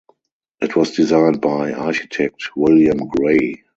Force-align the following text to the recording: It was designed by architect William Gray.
It 0.61 0.75
was 0.75 0.95
designed 0.95 1.41
by 1.41 1.73
architect 1.73 2.55
William 2.57 3.07
Gray. 3.07 3.65